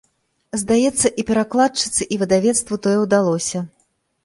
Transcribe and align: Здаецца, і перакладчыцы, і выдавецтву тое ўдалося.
Здаецца, 0.61 1.11
і 1.23 1.25
перакладчыцы, 1.27 2.09
і 2.17 2.19
выдавецтву 2.23 2.81
тое 2.87 2.97
ўдалося. 3.05 3.65